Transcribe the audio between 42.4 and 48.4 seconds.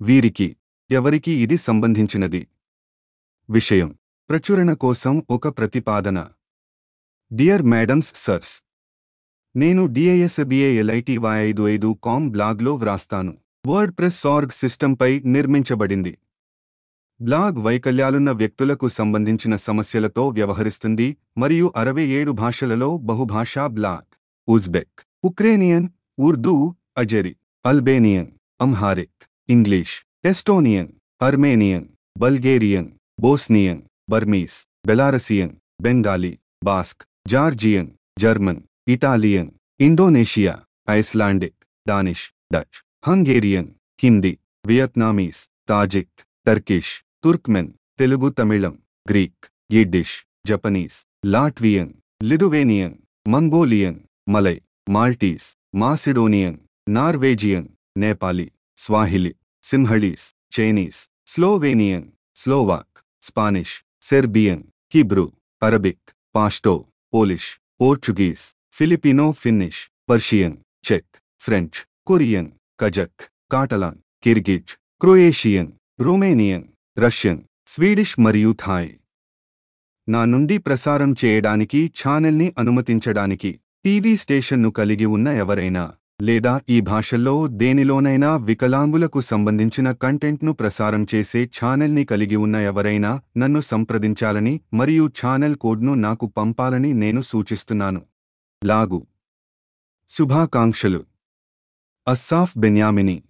Dutch, Hungarian, Hindi, Vietnamese, Tajik, Turkish, Turkmen, Telugu